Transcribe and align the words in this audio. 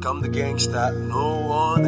comme 0.00 0.22
de 0.22 0.28
gangsta, 0.28 0.90
no 0.90 1.46
one 1.46 1.84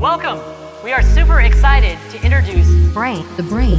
Welcome. 0.00 0.40
We 0.82 0.92
are 0.92 1.02
super 1.02 1.40
excited 1.40 1.98
to 2.10 2.24
introduce 2.24 2.68
Brain, 2.94 3.26
the 3.36 3.42
brain. 3.42 3.78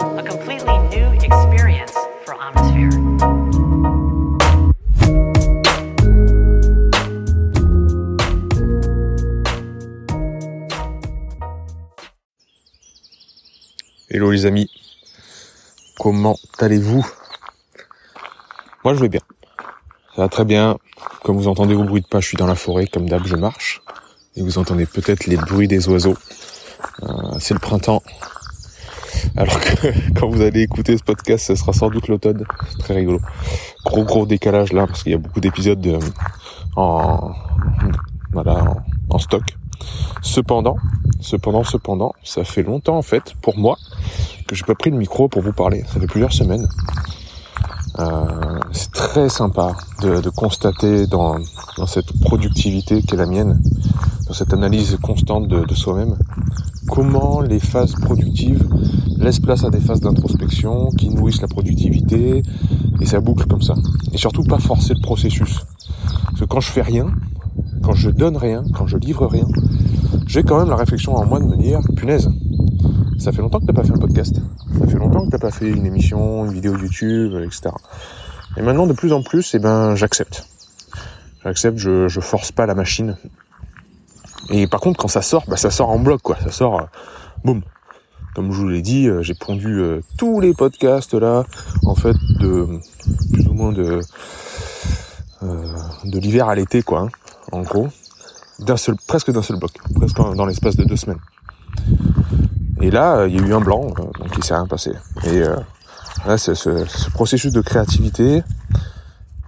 a 0.00 0.22
completely 0.22 0.78
new 0.88 1.10
experience 1.20 1.92
for 2.24 2.34
Omnisphere. 2.34 2.92
Hello 14.08 14.30
les 14.30 14.46
amis, 14.46 14.87
comment 15.98 16.36
allez-vous? 16.58 17.06
Moi 18.84 18.94
je 18.94 19.00
vais 19.00 19.08
bien, 19.08 19.20
ça 20.14 20.22
va 20.22 20.28
très 20.28 20.44
bien. 20.44 20.78
Comme 21.24 21.36
vous 21.36 21.48
entendez 21.48 21.74
au 21.74 21.84
bruit 21.84 22.00
de 22.00 22.06
pas, 22.06 22.20
je 22.20 22.28
suis 22.28 22.36
dans 22.36 22.46
la 22.46 22.54
forêt, 22.54 22.86
comme 22.86 23.08
d'hab 23.08 23.26
je 23.26 23.36
marche. 23.36 23.82
Et 24.36 24.42
vous 24.42 24.58
entendez 24.58 24.86
peut-être 24.86 25.26
les 25.26 25.36
bruits 25.36 25.68
des 25.68 25.88
oiseaux. 25.88 26.16
Euh, 27.02 27.38
c'est 27.40 27.54
le 27.54 27.60
printemps. 27.60 28.02
Alors 29.36 29.58
que 29.60 29.88
quand 30.18 30.28
vous 30.28 30.42
allez 30.42 30.62
écouter 30.62 30.96
ce 30.96 31.02
podcast, 31.02 31.46
ce 31.46 31.54
sera 31.56 31.72
sans 31.72 31.90
doute 31.90 32.08
l'automne. 32.08 32.44
C'est 32.70 32.78
très 32.78 32.94
rigolo. 32.94 33.20
Gros 33.84 34.04
gros 34.04 34.26
décalage 34.26 34.72
là, 34.72 34.86
parce 34.86 35.02
qu'il 35.02 35.12
y 35.12 35.14
a 35.14 35.18
beaucoup 35.18 35.40
d'épisodes 35.40 35.84
euh, 35.86 36.00
en, 36.76 37.32
voilà, 38.32 38.76
en 39.10 39.18
stock. 39.18 39.42
Cependant, 40.22 40.76
cependant, 41.20 41.64
cependant, 41.64 42.14
ça 42.24 42.44
fait 42.44 42.62
longtemps 42.62 42.96
en 42.96 43.02
fait, 43.02 43.34
pour 43.40 43.56
moi, 43.56 43.76
que 44.48 44.56
j'ai 44.56 44.64
pas 44.64 44.74
pris 44.74 44.90
le 44.90 44.96
micro 44.96 45.28
pour 45.28 45.42
vous 45.42 45.52
parler. 45.52 45.84
Ça 45.92 46.00
fait 46.00 46.06
plusieurs 46.06 46.32
semaines. 46.32 46.66
Euh, 47.98 48.60
c'est 48.72 48.92
très 48.92 49.28
sympa 49.28 49.76
de, 50.02 50.20
de 50.20 50.30
constater 50.30 51.06
dans, 51.06 51.36
dans, 51.76 51.86
cette 51.86 52.12
productivité 52.20 53.02
qui 53.02 53.14
est 53.14 53.18
la 53.18 53.26
mienne, 53.26 53.60
dans 54.26 54.32
cette 54.32 54.52
analyse 54.52 54.96
constante 55.02 55.48
de, 55.48 55.64
de 55.64 55.74
soi-même, 55.74 56.16
comment 56.88 57.40
les 57.40 57.58
phases 57.58 57.94
productives 57.94 58.66
laissent 59.18 59.40
place 59.40 59.64
à 59.64 59.70
des 59.70 59.80
phases 59.80 60.00
d'introspection 60.00 60.90
qui 60.90 61.10
nourrissent 61.10 61.42
la 61.42 61.48
productivité, 61.48 62.42
et 63.00 63.06
ça 63.06 63.20
boucle 63.20 63.46
comme 63.46 63.62
ça. 63.62 63.74
Et 64.12 64.16
surtout 64.16 64.44
pas 64.44 64.58
forcer 64.58 64.94
le 64.94 65.00
processus. 65.00 65.66
Parce 66.26 66.40
que 66.40 66.44
quand 66.44 66.60
je 66.60 66.70
fais 66.70 66.82
rien, 66.82 67.10
quand 67.82 67.94
je 67.94 68.10
donne 68.10 68.36
rien, 68.36 68.62
quand 68.74 68.86
je 68.86 68.96
livre 68.96 69.26
rien, 69.26 69.46
j'ai 70.26 70.44
quand 70.44 70.58
même 70.58 70.68
la 70.68 70.76
réflexion 70.76 71.16
en 71.16 71.26
moi 71.26 71.40
de 71.40 71.46
me 71.46 71.56
dire, 71.56 71.80
punaise, 71.96 72.30
ça 73.18 73.32
fait 73.32 73.42
longtemps 73.42 73.60
que 73.60 73.66
t'as 73.66 73.72
pas 73.72 73.84
fait 73.84 73.92
un 73.92 73.98
podcast. 73.98 74.36
Ça 74.78 74.86
fait 74.86 74.98
longtemps 74.98 75.26
que 75.26 75.30
t'as 75.30 75.38
pas 75.38 75.50
fait 75.50 75.68
une 75.68 75.84
émission, 75.84 76.46
une 76.46 76.52
vidéo 76.52 76.76
YouTube, 76.76 77.34
etc. 77.44 77.70
Et 78.56 78.62
maintenant, 78.62 78.86
de 78.86 78.92
plus 78.92 79.12
en 79.12 79.22
plus, 79.22 79.54
eh 79.54 79.58
ben, 79.58 79.94
j'accepte. 79.96 80.46
J'accepte, 81.44 81.78
je, 81.78 82.08
je 82.08 82.20
force 82.20 82.52
pas 82.52 82.66
la 82.66 82.74
machine. 82.74 83.16
Et 84.50 84.66
par 84.66 84.80
contre, 84.80 84.98
quand 84.98 85.08
ça 85.08 85.22
sort, 85.22 85.44
bah, 85.48 85.56
ça 85.56 85.70
sort 85.70 85.90
en 85.90 85.98
bloc, 85.98 86.22
quoi. 86.22 86.36
Ça 86.42 86.50
sort, 86.50 86.80
euh, 86.80 86.84
boum. 87.44 87.62
Comme 88.34 88.52
je 88.52 88.60
vous 88.60 88.68
l'ai 88.68 88.82
dit, 88.82 89.08
euh, 89.08 89.22
j'ai 89.22 89.34
pondu 89.34 89.80
euh, 89.80 90.00
tous 90.16 90.40
les 90.40 90.54
podcasts 90.54 91.14
là, 91.14 91.44
en 91.84 91.94
fait, 91.94 92.16
de 92.40 92.66
plus 93.32 93.48
ou 93.48 93.52
moins 93.54 93.72
de 93.72 94.00
de 96.04 96.18
l'hiver 96.18 96.48
à 96.48 96.56
l'été, 96.56 96.82
quoi. 96.82 97.02
Hein, 97.02 97.08
en 97.52 97.62
gros, 97.62 97.88
d'un 98.58 98.76
seul, 98.76 98.96
presque 99.06 99.30
d'un 99.30 99.42
seul 99.42 99.56
bloc, 99.56 99.70
presque 99.94 100.16
dans 100.16 100.46
l'espace 100.46 100.76
de 100.76 100.82
deux 100.82 100.96
semaines. 100.96 101.20
Et 102.80 102.90
là, 102.90 103.26
il 103.26 103.34
y 103.34 103.38
a 103.38 103.46
eu 103.46 103.54
un 103.54 103.60
blanc, 103.60 103.86
euh, 103.86 104.02
donc 104.18 104.36
il 104.36 104.44
s'est 104.44 104.54
rien 104.54 104.66
passé. 104.66 104.92
Et 105.24 105.42
euh, 105.42 105.56
là, 106.26 106.38
ce, 106.38 106.54
ce, 106.54 106.84
ce, 106.84 107.10
processus 107.10 107.52
de 107.52 107.60
créativité, 107.60 108.42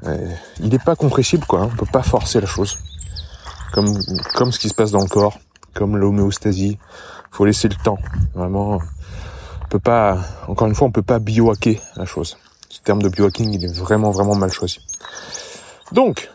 euh, 0.04 0.32
il 0.58 0.70
n'est 0.70 0.78
pas 0.78 0.96
compressible, 0.96 1.44
quoi. 1.46 1.60
Hein. 1.60 1.70
On 1.72 1.76
peut 1.76 1.90
pas 1.90 2.02
forcer 2.02 2.40
la 2.40 2.46
chose, 2.46 2.78
comme 3.72 3.98
comme 4.34 4.52
ce 4.52 4.58
qui 4.58 4.68
se 4.68 4.74
passe 4.74 4.90
dans 4.90 5.00
le 5.00 5.08
corps, 5.08 5.38
comme 5.74 5.96
l'homéostasie. 5.96 6.78
Faut 7.30 7.44
laisser 7.44 7.68
le 7.68 7.76
temps, 7.76 7.98
vraiment. 8.34 8.80
On 9.62 9.68
peut 9.68 9.78
pas, 9.78 10.18
encore 10.48 10.66
une 10.66 10.74
fois, 10.74 10.88
on 10.88 10.90
peut 10.90 11.02
pas 11.02 11.20
biohacker 11.20 11.80
la 11.96 12.04
chose. 12.04 12.36
Ce 12.68 12.80
terme 12.80 13.02
de 13.02 13.08
biohacking, 13.08 13.52
il 13.52 13.64
est 13.64 13.78
vraiment 13.78 14.10
vraiment 14.10 14.34
mal 14.34 14.50
choisi. 14.50 14.80
Donc, 15.92 16.28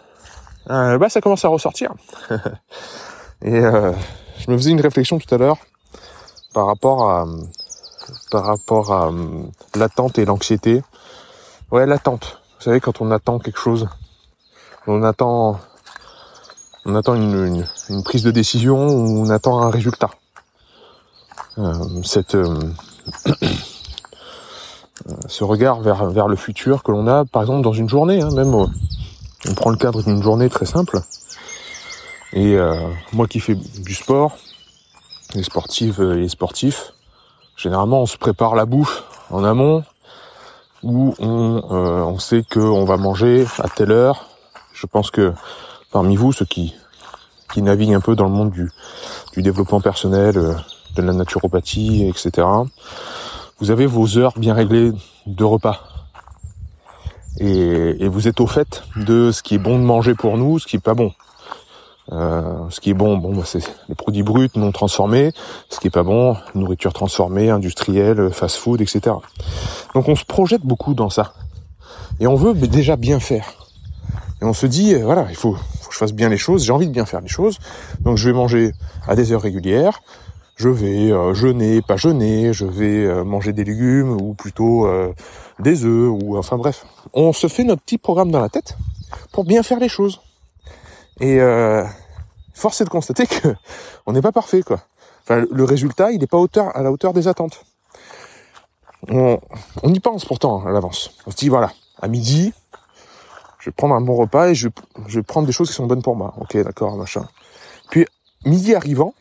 euh, 0.70 0.98
bah 0.98 1.10
ça 1.10 1.20
commence 1.20 1.44
à 1.44 1.50
ressortir. 1.50 1.94
Et 3.42 3.60
euh, 3.60 3.92
je 4.40 4.50
me 4.50 4.58
faisais 4.58 4.72
une 4.72 4.82
réflexion 4.82 5.20
tout 5.20 5.34
à 5.34 5.38
l'heure 5.38 5.58
par 6.56 6.68
rapport 6.68 7.12
à 7.12 7.28
par 8.32 8.46
rapport 8.46 8.94
à 8.94 9.12
l'attente 9.76 10.18
et 10.20 10.26
l'anxiété. 10.26 10.84
Ouais, 11.72 11.86
l'attente. 11.86 12.40
Vous 12.58 12.64
savez, 12.64 12.80
quand 12.80 13.02
on 13.02 13.12
attend 13.12 13.40
quelque 13.40 13.60
chose, 13.60 13.90
on 14.88 15.04
attend 15.04 15.60
une, 16.86 17.66
prise 18.06 18.24
de 18.24 18.32
décision 18.32 18.88
ou 18.88 19.26
on 19.26 19.30
attend 19.30 19.62
un 19.62 19.70
résultat. 19.70 20.12
Euh, 21.58 21.74
euh, 22.36 22.72
ce 25.28 25.44
regard 25.44 25.82
vers 25.82 26.28
le 26.28 26.36
futur 26.36 26.84
que 26.84 26.92
l'on 26.92 27.08
a, 27.08 27.26
par 27.26 27.42
exemple, 27.42 27.64
dans 27.64 27.74
une 27.74 27.90
journée, 27.90 28.22
hein, 28.22 28.30
même 28.32 28.54
on 28.54 28.70
prend 29.56 29.72
le 29.72 29.78
cadre 29.78 30.04
d'une 30.04 30.24
journée 30.24 30.50
très 30.50 30.66
simple. 30.66 31.02
Et 32.34 32.56
euh, 32.56 32.76
moi 33.14 33.28
qui 33.28 33.40
fais 33.40 33.56
du 33.56 33.94
sport, 33.94 34.38
les 35.34 35.44
sportives 35.44 36.02
et 36.02 36.20
les 36.20 36.30
sportifs, 36.30 36.94
généralement 37.58 38.02
on 38.02 38.06
se 38.06 38.18
prépare 38.18 38.56
la 38.56 38.66
bouffe 38.66 39.04
en 39.30 39.44
amont, 39.44 39.84
où 40.84 41.16
on, 41.20 41.64
euh, 41.72 42.02
on 42.04 42.20
sait 42.20 42.44
qu'on 42.44 42.86
va 42.86 42.98
manger 42.98 43.46
à 43.60 43.68
telle 43.68 43.92
heure. 43.92 44.28
Je 44.74 44.86
pense 44.86 45.10
que 45.10 45.34
parmi 45.92 46.16
vous, 46.16 46.32
ceux 46.32 46.46
qui, 46.46 46.76
qui 47.54 47.62
naviguent 47.62 47.96
un 47.96 48.02
peu 48.02 48.16
dans 48.16 48.26
le 48.26 48.32
monde 48.32 48.52
du, 48.52 48.70
du 49.34 49.42
développement 49.42 49.82
personnel, 49.82 50.38
euh, 50.38 50.54
de 50.96 51.02
la 51.02 51.14
naturopathie, 51.14 52.08
etc., 52.08 52.48
vous 53.60 53.72
avez 53.72 53.86
vos 53.86 54.18
heures 54.18 54.34
bien 54.38 54.54
réglées 54.54 54.92
de 55.26 55.44
repas 55.44 55.82
et, 57.38 58.04
et, 58.04 58.08
vous 58.08 58.28
êtes 58.28 58.40
au 58.40 58.48
fait 58.48 58.84
de 58.96 59.32
ce 59.32 59.44
qui 59.44 59.56
est 59.56 59.60
bon 59.60 59.78
de 59.80 59.84
manger 59.84 60.14
pour 60.14 60.38
nous, 60.38 60.60
ce 60.60 60.68
qui 60.68 60.78
est 60.78 60.80
pas 60.80 60.94
bon. 60.94 61.14
Euh, 62.12 62.70
ce 62.70 62.80
qui 62.80 62.92
est 62.92 62.94
bon, 62.94 63.18
bon, 63.18 63.36
bah, 63.36 63.44
c'est 63.46 63.64
les 63.90 63.96
produits 63.96 64.24
bruts 64.24 64.50
non 64.56 64.72
transformés. 64.72 65.32
Ce 65.70 65.80
qui 65.80 65.88
est 65.88 65.92
pas 65.92 66.04
bon, 66.04 66.38
nourriture 66.54 66.94
transformée, 66.94 67.50
industrielle, 67.50 68.30
fast-food, 68.32 68.82
etc. 68.82 69.16
Donc 69.94 70.08
on 70.08 70.16
se 70.16 70.26
projette 70.26 70.62
beaucoup 70.62 70.94
dans 70.94 71.10
ça, 71.10 71.34
et 72.20 72.28
on 72.28 72.36
veut 72.36 72.54
déjà 72.54 72.96
bien 72.96 73.20
faire. 73.20 73.46
Et 74.42 74.46
on 74.46 74.54
se 74.54 74.66
dit, 74.66 74.94
euh, 74.94 75.04
voilà, 75.04 75.28
il 75.30 75.36
faut, 75.36 75.54
faut 75.54 75.90
que 75.90 75.94
je 75.94 75.98
fasse 75.98 76.14
bien 76.14 76.30
les 76.30 76.38
choses. 76.38 76.64
J'ai 76.64 76.72
envie 76.72 76.88
de 76.88 76.94
bien 76.94 77.06
faire 77.06 77.22
les 77.22 77.28
choses, 77.28 77.58
donc 78.02 78.18
je 78.18 78.30
vais 78.30 78.36
manger 78.36 78.72
à 79.08 79.16
des 79.16 79.32
heures 79.32 79.42
régulières 79.42 80.02
je 80.56 80.70
vais 80.70 81.12
euh, 81.12 81.34
jeûner, 81.34 81.82
pas 81.82 81.98
jeûner, 81.98 82.54
je 82.54 82.66
vais 82.66 83.06
euh, 83.06 83.24
manger 83.24 83.54
des 83.54 83.64
légumes 83.64 84.12
ou 84.12 84.34
plutôt 84.34 84.88
euh, 84.88 85.14
des 85.60 85.84
œufs 85.84 86.10
ou 86.10 86.38
enfin 86.38 86.58
bref, 86.58 86.86
on 87.14 87.34
se 87.34 87.48
fait 87.48 87.64
notre 87.64 87.82
petit 87.82 87.98
programme 87.98 88.32
dans 88.32 88.40
la 88.40 88.50
tête 88.50 88.78
pour 89.32 89.44
bien 89.44 89.64
faire 89.64 89.80
les 89.80 89.90
choses. 89.90 90.22
Et 91.22 91.40
force 92.54 92.82
est 92.82 92.86
de 92.86 92.90
constater 92.90 93.28
que 93.28 93.56
on 94.06 94.14
n'est 94.14 94.22
pas 94.22 94.32
parfait 94.32 94.62
quoi. 94.64 94.80
Enfin, 95.24 95.44
le 95.50 95.64
résultat, 95.64 96.12
il 96.12 96.20
n'est 96.20 96.28
pas 96.28 96.38
hauteur, 96.38 96.76
à 96.78 96.84
la 96.84 96.92
hauteur 96.92 97.12
des 97.12 97.28
attentes. 97.28 97.66
On, 99.10 99.40
on 99.82 99.94
y 99.94 100.00
pense 100.00 100.24
pourtant 100.26 100.66
à 100.66 100.72
l'avance. 100.72 101.12
On 101.26 101.32
se 101.32 101.36
dit 101.36 101.50
voilà, 101.50 101.72
à 102.00 102.08
midi, 102.08 102.54
je 103.60 103.72
vais 103.72 103.74
prendre 103.74 103.96
un 103.96 104.02
bon 104.02 104.16
repas 104.16 104.50
et 104.50 104.56
je, 104.56 104.70
je 105.08 105.16
vais 105.16 105.24
prendre 105.24 105.48
des 105.48 105.52
choses 105.52 105.70
qui 105.70 105.74
sont 105.74 105.88
bonnes 105.88 106.04
pour 106.04 106.16
moi. 106.16 106.36
Ok, 106.40 106.56
d'accord, 106.58 106.96
machin. 106.96 107.28
Puis 107.90 108.06
midi 108.46 108.76
arrivant, 108.76 109.16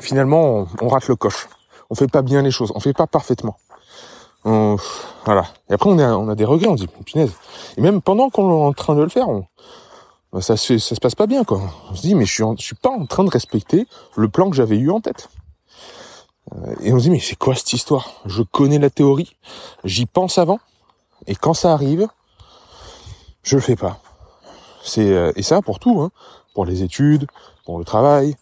finalement, 0.00 0.66
on, 0.80 0.88
rate 0.88 1.06
le 1.06 1.14
coche. 1.14 1.48
On 1.90 1.94
fait 1.94 2.08
pas 2.08 2.22
bien 2.22 2.42
les 2.42 2.50
choses, 2.50 2.72
on 2.74 2.80
fait 2.80 2.92
pas 2.92 3.06
parfaitement. 3.06 3.56
On, 4.44 4.76
voilà. 5.24 5.44
Et 5.70 5.74
après, 5.74 5.88
on 5.88 5.98
a, 6.00 6.14
on 6.16 6.28
a 6.28 6.34
des 6.34 6.44
regrets, 6.44 6.66
on 6.66 6.74
dit, 6.74 6.88
punaise. 7.06 7.32
Et 7.76 7.80
même 7.80 8.02
pendant 8.02 8.28
qu'on 8.28 8.50
est 8.50 8.66
en 8.66 8.72
train 8.72 8.96
de 8.96 9.02
le 9.02 9.08
faire, 9.08 9.28
on, 9.28 9.46
ça 10.40 10.56
se, 10.56 10.78
ça 10.78 10.94
se 10.94 11.00
passe 11.00 11.14
pas 11.14 11.26
bien, 11.26 11.44
quoi. 11.44 11.60
On 11.90 11.94
se 11.94 12.02
dit, 12.02 12.14
mais 12.14 12.24
je 12.24 12.32
suis, 12.32 12.42
en, 12.42 12.56
je 12.56 12.62
suis 12.62 12.74
pas 12.74 12.90
en 12.90 13.06
train 13.06 13.24
de 13.24 13.30
respecter 13.30 13.86
le 14.16 14.28
plan 14.28 14.50
que 14.50 14.56
j'avais 14.56 14.76
eu 14.76 14.90
en 14.90 15.00
tête. 15.00 15.28
Euh, 16.52 16.74
et 16.80 16.92
on 16.92 16.98
se 16.98 17.04
dit, 17.04 17.10
mais 17.10 17.20
c'est 17.20 17.36
quoi 17.36 17.54
cette 17.54 17.72
histoire? 17.72 18.10
Je 18.26 18.42
connais 18.42 18.78
la 18.78 18.90
théorie, 18.90 19.36
j'y 19.84 20.06
pense 20.06 20.38
avant, 20.38 20.58
et 21.26 21.34
quand 21.34 21.54
ça 21.54 21.72
arrive, 21.72 22.08
je 23.42 23.56
le 23.56 23.62
fais 23.62 23.76
pas. 23.76 24.00
C'est 24.82 25.10
euh, 25.12 25.32
et 25.36 25.42
ça 25.42 25.62
pour 25.62 25.78
tout, 25.78 26.00
hein, 26.00 26.10
pour 26.54 26.66
les 26.66 26.82
études, 26.82 27.26
pour 27.64 27.78
le 27.78 27.84
travail, 27.84 28.34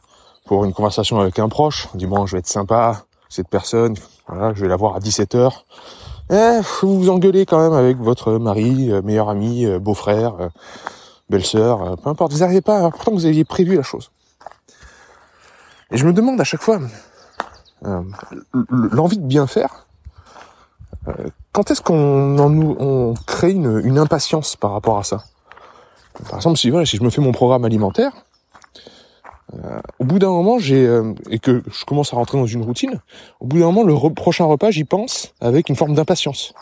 pour 0.46 0.64
une 0.64 0.72
conversation 0.72 1.20
avec 1.20 1.38
un 1.38 1.48
proche, 1.48 1.88
on 1.94 1.98
dit 1.98 2.06
bon, 2.06 2.26
je 2.26 2.32
vais 2.32 2.40
être 2.40 2.48
sympa, 2.48 3.04
cette 3.28 3.48
personne, 3.48 3.94
voilà, 4.26 4.52
je 4.54 4.62
vais 4.62 4.68
la 4.68 4.76
voir 4.76 4.96
à 4.96 4.98
17h. 4.98 5.52
Eh, 6.30 6.60
vous 6.80 6.98
vous 6.98 7.10
engueulez 7.10 7.46
quand 7.46 7.58
même 7.58 7.72
avec 7.72 7.98
votre 7.98 8.32
mari, 8.32 8.90
euh, 8.90 9.02
meilleur 9.02 9.28
ami, 9.28 9.66
beau-frère, 9.78 10.50
belle-sœur, 11.32 11.96
peu 11.98 12.08
importe, 12.08 12.32
vous 12.32 12.38
n'arrivez 12.38 12.60
pas, 12.60 12.90
pourtant 12.90 13.12
vous 13.12 13.26
aviez 13.26 13.44
prévu 13.44 13.76
la 13.76 13.82
chose. 13.82 14.12
Et 15.90 15.96
je 15.96 16.06
me 16.06 16.12
demande 16.12 16.40
à 16.40 16.44
chaque 16.44 16.62
fois, 16.62 16.78
l'envie 18.70 19.18
de 19.18 19.26
bien 19.26 19.46
faire, 19.46 19.86
quand 21.52 21.70
est-ce 21.70 21.82
qu'on 21.82 23.14
crée 23.26 23.50
une, 23.50 23.98
impatience 23.98 24.56
par 24.56 24.72
rapport 24.72 24.98
à 24.98 25.04
ça? 25.04 25.24
Par 26.28 26.36
exemple, 26.36 26.56
si 26.56 26.70
je 26.70 27.02
me 27.02 27.10
fais 27.10 27.20
mon 27.20 27.32
programme 27.32 27.64
alimentaire, 27.64 28.12
euh, 29.54 29.80
au 29.98 30.04
bout 30.04 30.18
d'un 30.18 30.30
moment, 30.30 30.58
euh, 30.70 31.14
et 31.28 31.38
que 31.38 31.62
je 31.70 31.84
commence 31.84 32.12
à 32.14 32.16
rentrer 32.16 32.38
dans 32.38 32.46
une 32.46 32.62
routine. 32.62 33.00
Au 33.40 33.46
bout 33.46 33.58
d'un 33.58 33.66
moment, 33.66 33.82
le 33.82 34.14
prochain 34.14 34.44
repas, 34.44 34.70
j'y 34.70 34.84
pense 34.84 35.34
avec 35.40 35.68
une 35.68 35.76
forme 35.76 35.94
d'impatience. 35.94 36.54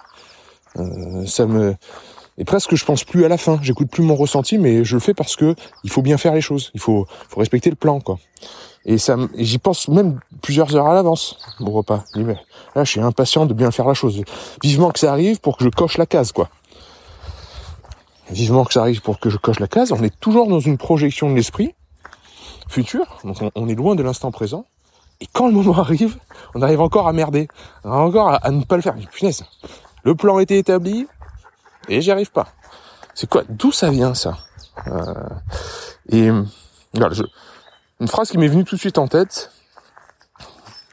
Euh, 0.76 1.24
ça 1.26 1.46
me 1.46 1.74
et 2.40 2.44
presque 2.44 2.74
je 2.74 2.84
pense 2.84 3.04
plus 3.04 3.24
à 3.24 3.28
la 3.28 3.36
fin. 3.36 3.60
J'écoute 3.62 3.90
plus 3.90 4.02
mon 4.02 4.16
ressenti, 4.16 4.56
mais 4.56 4.82
je 4.82 4.96
le 4.96 5.00
fais 5.00 5.12
parce 5.12 5.36
que 5.36 5.54
il 5.84 5.90
faut 5.90 6.00
bien 6.00 6.16
faire 6.16 6.34
les 6.34 6.40
choses. 6.40 6.70
Il 6.74 6.80
faut 6.80 7.06
faut 7.28 7.38
respecter 7.38 7.68
le 7.68 7.76
plan, 7.76 8.00
quoi. 8.00 8.18
Et 8.86 8.96
ça, 8.96 9.16
j'y 9.36 9.58
pense 9.58 9.88
même 9.88 10.18
plusieurs 10.40 10.74
heures 10.74 10.86
à 10.86 10.94
l'avance 10.94 11.38
mon 11.60 11.70
repas. 11.70 12.02
Mais 12.16 12.34
là, 12.74 12.82
je 12.82 12.90
suis 12.90 13.00
impatient 13.00 13.44
de 13.44 13.52
bien 13.52 13.70
faire 13.70 13.86
la 13.86 13.92
chose. 13.92 14.22
Vivement 14.62 14.90
que 14.90 14.98
ça 14.98 15.12
arrive 15.12 15.38
pour 15.38 15.58
que 15.58 15.64
je 15.64 15.68
coche 15.68 15.98
la 15.98 16.06
case, 16.06 16.32
quoi. 16.32 16.48
Vivement 18.30 18.64
que 18.64 18.72
ça 18.72 18.80
arrive 18.80 19.02
pour 19.02 19.20
que 19.20 19.28
je 19.28 19.36
coche 19.36 19.60
la 19.60 19.68
case. 19.68 19.92
On 19.92 20.02
est 20.02 20.18
toujours 20.18 20.48
dans 20.48 20.60
une 20.60 20.78
projection 20.78 21.28
de 21.28 21.34
l'esprit 21.34 21.74
futur, 22.68 23.18
donc 23.24 23.36
on, 23.54 23.68
est 23.68 23.74
loin 23.74 23.96
de 23.96 24.02
l'instant 24.02 24.30
présent. 24.30 24.64
Et 25.20 25.26
quand 25.30 25.46
le 25.46 25.52
moment 25.52 25.78
arrive, 25.78 26.16
on 26.54 26.62
arrive 26.62 26.80
encore 26.80 27.06
à 27.06 27.12
merder, 27.12 27.48
on 27.84 27.90
arrive 27.90 28.06
encore 28.06 28.38
à, 28.42 28.50
ne 28.50 28.64
pas 28.64 28.76
le 28.76 28.82
faire. 28.82 28.94
Dis, 28.94 29.08
Punaise, 29.12 29.44
le 30.04 30.14
plan 30.14 30.38
était 30.38 30.58
établi 30.58 31.06
et 31.88 32.00
j'y 32.00 32.10
arrive 32.10 32.30
pas. 32.30 32.48
C'est 33.14 33.28
quoi 33.28 33.42
D'où 33.48 33.72
ça 33.72 33.90
vient 33.90 34.14
ça? 34.14 34.38
Euh, 34.86 35.14
Et 36.08 36.30
voilà, 36.94 37.14
une 38.00 38.08
phrase 38.08 38.30
qui 38.30 38.38
m'est 38.38 38.48
venue 38.48 38.64
tout 38.64 38.76
de 38.76 38.80
suite 38.80 38.98
en 38.98 39.08
tête, 39.08 39.52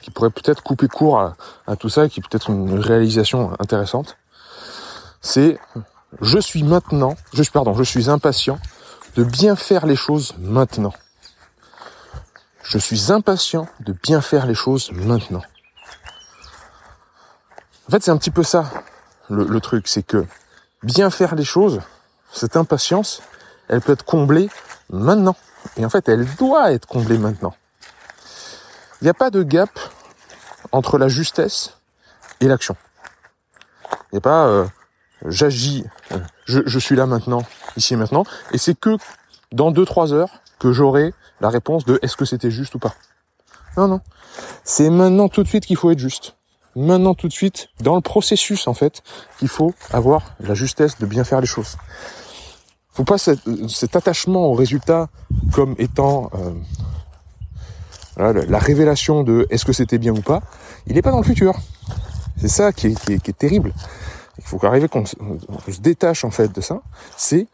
qui 0.01 0.11
pourrait 0.11 0.29
peut-être 0.29 0.61
couper 0.61 0.87
court 0.87 1.19
à, 1.67 1.75
tout 1.75 1.89
ça, 1.89 2.09
qui 2.09 2.21
peut-être 2.21 2.49
une 2.49 2.79
réalisation 2.79 3.53
intéressante, 3.59 4.17
c'est 5.21 5.59
je 6.21 6.39
suis 6.39 6.63
maintenant, 6.63 7.15
je 7.33 7.43
suis 7.43 7.51
pardon, 7.51 7.73
je 7.73 7.83
suis 7.83 8.09
impatient 8.09 8.59
de 9.15 9.23
bien 9.23 9.55
faire 9.55 9.85
les 9.85 9.95
choses 9.95 10.35
maintenant. 10.37 10.93
Je 12.63 12.77
suis 12.77 13.11
impatient 13.11 13.67
de 13.79 13.93
bien 13.93 14.21
faire 14.21 14.45
les 14.45 14.53
choses 14.53 14.91
maintenant. 14.91 15.41
En 17.87 17.91
fait, 17.91 18.03
c'est 18.03 18.11
un 18.11 18.17
petit 18.17 18.31
peu 18.31 18.43
ça, 18.43 18.69
le 19.29 19.59
truc, 19.61 19.87
c'est 19.87 20.03
que 20.03 20.25
bien 20.83 21.09
faire 21.09 21.35
les 21.35 21.43
choses, 21.43 21.81
cette 22.31 22.55
impatience, 22.55 23.21
elle 23.67 23.81
peut 23.81 23.93
être 23.93 24.05
comblée 24.05 24.49
maintenant. 24.89 25.35
Et 25.75 25.85
en 25.85 25.89
fait, 25.89 26.07
elle 26.09 26.25
doit 26.35 26.71
être 26.71 26.87
comblée 26.87 27.17
maintenant. 27.17 27.55
Il 29.01 29.05
n'y 29.05 29.09
a 29.09 29.13
pas 29.13 29.29
de 29.29 29.43
gap 29.43 29.69
entre 30.71 30.97
la 30.97 31.07
justesse 31.07 31.77
et 32.41 32.47
l'action. 32.47 32.75
Il 34.11 34.15
n'y 34.15 34.17
a 34.17 34.21
pas 34.21 34.47
euh, 34.47 34.65
j'agis, 35.25 35.83
euh, 36.11 36.19
je, 36.45 36.61
je 36.65 36.79
suis 36.79 36.95
là 36.95 37.05
maintenant, 37.05 37.43
ici 37.75 37.93
et 37.93 37.97
maintenant, 37.97 38.23
et 38.51 38.57
c'est 38.57 38.75
que 38.75 38.97
dans 39.51 39.71
deux 39.71 39.85
trois 39.85 40.13
heures 40.13 40.41
que 40.59 40.71
j'aurai 40.71 41.13
la 41.41 41.49
réponse 41.49 41.85
de 41.85 41.99
est-ce 42.01 42.15
que 42.15 42.25
c'était 42.25 42.51
juste 42.51 42.75
ou 42.75 42.79
pas. 42.79 42.95
Non, 43.75 43.87
non. 43.87 44.01
C'est 44.63 44.89
maintenant 44.89 45.29
tout 45.29 45.43
de 45.43 45.47
suite 45.47 45.65
qu'il 45.65 45.77
faut 45.77 45.91
être 45.91 45.99
juste. 45.99 46.36
Maintenant 46.77 47.15
tout 47.15 47.27
de 47.27 47.33
suite, 47.33 47.69
dans 47.81 47.95
le 47.95 48.01
processus 48.01 48.67
en 48.67 48.75
fait, 48.75 49.01
qu'il 49.39 49.47
faut 49.47 49.73
avoir 49.89 50.35
la 50.39 50.53
justesse 50.53 50.99
de 50.99 51.07
bien 51.07 51.23
faire 51.23 51.41
les 51.41 51.47
choses. 51.47 51.75
Faut 52.91 53.03
pas 53.03 53.17
cet, 53.17 53.95
attachement 53.95 54.45
au 54.45 54.53
résultat 54.53 55.09
comme 55.53 55.73
étant 55.79 56.29
euh, 56.35 56.51
voilà, 58.15 58.45
la 58.45 58.59
révélation 58.59 59.23
de 59.23 59.47
est-ce 59.49 59.65
que 59.65 59.73
c'était 59.73 59.97
bien 59.97 60.13
ou 60.13 60.21
pas. 60.21 60.43
Il 60.85 60.93
n'est 60.93 61.01
pas 61.01 61.09
dans 61.09 61.17
le 61.17 61.23
futur. 61.23 61.55
C'est 62.37 62.47
ça 62.47 62.71
qui 62.71 62.87
est, 62.87 62.99
qui 62.99 63.13
est, 63.13 63.19
qui 63.19 63.31
est 63.31 63.37
terrible. 63.37 63.73
Il 64.37 64.43
faut 64.43 64.59
qu'arriver 64.59 64.87
qu'on 64.87 65.05
se, 65.05 65.15
détache 65.81 66.23
en 66.25 66.31
fait 66.31 66.53
de 66.53 66.61
ça. 66.61 66.81
C'est 67.17 67.47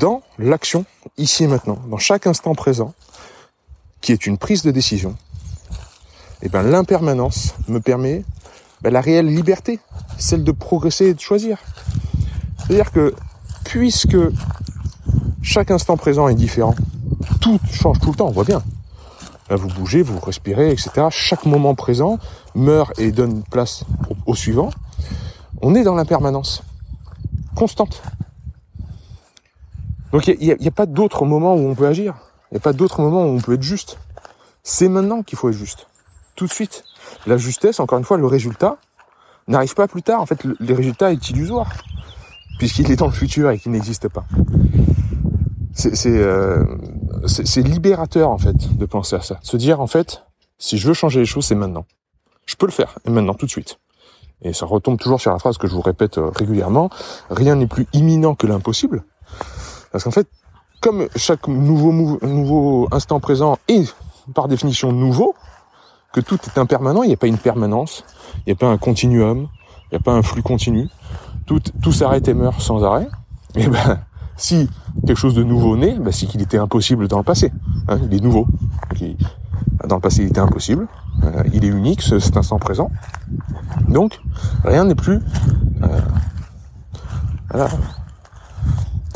dans 0.00 0.22
l'action 0.36 0.84
ici 1.16 1.44
et 1.44 1.46
maintenant, 1.46 1.78
dans 1.88 1.98
chaque 1.98 2.26
instant 2.26 2.56
présent, 2.56 2.92
qui 4.00 4.10
est 4.10 4.26
une 4.26 4.36
prise 4.36 4.64
de 4.64 4.72
décision. 4.72 5.16
Et 6.42 6.48
ben 6.48 6.62
l'impermanence 6.62 7.54
me 7.68 7.78
permet 7.78 8.24
ben, 8.84 8.92
la 8.92 9.00
réelle 9.00 9.34
liberté, 9.34 9.80
celle 10.18 10.44
de 10.44 10.52
progresser 10.52 11.06
et 11.06 11.14
de 11.14 11.20
choisir. 11.20 11.56
C'est-à-dire 12.58 12.92
que 12.92 13.14
puisque 13.64 14.18
chaque 15.40 15.70
instant 15.70 15.96
présent 15.96 16.28
est 16.28 16.34
différent, 16.34 16.74
tout 17.40 17.58
change 17.72 17.98
tout 18.00 18.10
le 18.10 18.16
temps, 18.16 18.28
on 18.28 18.32
voit 18.32 18.44
bien. 18.44 18.62
Là, 19.48 19.56
vous 19.56 19.68
bougez, 19.68 20.02
vous 20.02 20.20
respirez, 20.20 20.70
etc. 20.70 21.06
Chaque 21.08 21.46
moment 21.46 21.74
présent 21.74 22.18
meurt 22.54 22.98
et 22.98 23.10
donne 23.10 23.42
place 23.44 23.84
au, 24.26 24.34
suivant. 24.34 24.68
On 25.62 25.74
est 25.74 25.82
dans 25.82 25.94
l'impermanence 25.94 26.62
constante. 27.56 28.02
Donc 30.12 30.26
il 30.26 30.38
n'y 30.38 30.52
a, 30.52 30.56
a, 30.62 30.70
pas 30.70 30.84
d'autre 30.84 31.24
moment 31.24 31.54
où 31.54 31.66
on 31.70 31.74
peut 31.74 31.86
agir. 31.86 32.16
Il 32.50 32.54
n'y 32.54 32.58
a 32.58 32.60
pas 32.60 32.74
d'autre 32.74 33.00
moment 33.00 33.24
où 33.24 33.28
on 33.28 33.40
peut 33.40 33.54
être 33.54 33.62
juste. 33.62 33.98
C'est 34.62 34.90
maintenant 34.90 35.22
qu'il 35.22 35.38
faut 35.38 35.48
être 35.48 35.56
juste. 35.56 35.86
Tout 36.36 36.46
de 36.46 36.52
suite. 36.52 36.84
La 37.26 37.36
justesse, 37.36 37.80
encore 37.80 37.98
une 37.98 38.04
fois, 38.04 38.18
le 38.18 38.26
résultat 38.26 38.78
n'arrive 39.48 39.74
pas 39.74 39.88
plus 39.88 40.02
tard. 40.02 40.20
En 40.20 40.26
fait, 40.26 40.44
le, 40.44 40.74
résultat 40.74 41.12
est 41.12 41.30
illusoire 41.30 41.70
puisqu'il 42.58 42.90
est 42.90 42.96
dans 42.96 43.06
le 43.06 43.12
futur 43.12 43.50
et 43.50 43.58
qu'il 43.58 43.72
n'existe 43.72 44.08
pas. 44.08 44.24
C'est 45.74 46.06
euh, 46.06 46.64
libérateur 47.56 48.30
en 48.30 48.38
fait 48.38 48.76
de 48.78 48.86
penser 48.86 49.16
à 49.16 49.22
ça, 49.22 49.40
se 49.42 49.56
dire 49.56 49.80
en 49.80 49.88
fait, 49.88 50.22
si 50.58 50.78
je 50.78 50.86
veux 50.86 50.94
changer 50.94 51.20
les 51.20 51.26
choses, 51.26 51.46
c'est 51.46 51.56
maintenant. 51.56 51.84
Je 52.46 52.54
peux 52.54 52.66
le 52.66 52.72
faire 52.72 52.94
et 53.06 53.10
maintenant, 53.10 53.34
tout 53.34 53.46
de 53.46 53.50
suite. 53.50 53.78
Et 54.42 54.52
ça 54.52 54.66
retombe 54.66 54.98
toujours 54.98 55.20
sur 55.20 55.32
la 55.32 55.38
phrase 55.38 55.58
que 55.58 55.66
je 55.66 55.72
vous 55.72 55.80
répète 55.80 56.18
euh, 56.18 56.30
régulièrement 56.30 56.90
rien 57.30 57.56
n'est 57.56 57.66
plus 57.66 57.86
imminent 57.92 58.34
que 58.34 58.46
l'impossible. 58.46 59.04
Parce 59.90 60.04
qu'en 60.04 60.10
fait, 60.10 60.28
comme 60.80 61.08
chaque 61.16 61.48
nouveau 61.48 61.92
nouveau 62.22 62.88
instant 62.92 63.18
présent 63.20 63.58
est 63.68 63.94
par 64.34 64.48
définition 64.48 64.92
nouveau, 64.92 65.34
que 66.14 66.20
tout 66.20 66.38
est 66.46 66.58
impermanent, 66.58 67.02
il 67.02 67.08
n'y 67.08 67.14
a 67.14 67.16
pas 67.16 67.26
une 67.26 67.38
permanence, 67.38 68.04
il 68.38 68.42
n'y 68.46 68.52
a 68.52 68.56
pas 68.56 68.68
un 68.68 68.78
continuum, 68.78 69.48
il 69.90 69.94
n'y 69.94 69.96
a 69.96 70.00
pas 70.00 70.12
un 70.12 70.22
flux 70.22 70.42
continu. 70.42 70.88
Tout, 71.44 71.60
tout 71.82 71.90
s'arrête 71.90 72.28
et 72.28 72.34
meurt 72.34 72.60
sans 72.60 72.84
arrêt. 72.84 73.08
Et 73.56 73.66
ben, 73.66 73.98
si 74.36 74.70
quelque 75.04 75.18
chose 75.18 75.34
de 75.34 75.42
nouveau 75.42 75.76
naît, 75.76 75.98
ben, 75.98 76.12
c'est 76.12 76.26
qu'il 76.26 76.40
était 76.40 76.56
impossible 76.56 77.08
dans 77.08 77.18
le 77.18 77.24
passé. 77.24 77.52
Hein, 77.88 77.98
il 78.04 78.14
est 78.14 78.20
nouveau. 78.20 78.46
Il, 79.00 79.16
dans 79.88 79.96
le 79.96 80.00
passé, 80.00 80.22
il 80.22 80.28
était 80.28 80.38
impossible. 80.38 80.86
Euh, 81.24 81.42
il 81.52 81.64
est 81.64 81.68
unique, 81.68 82.00
ce, 82.00 82.20
cet 82.20 82.36
instant 82.36 82.60
présent. 82.60 82.92
Donc, 83.88 84.20
rien 84.64 84.84
n'est 84.84 84.94
plus 84.94 85.18
euh, 87.56 87.66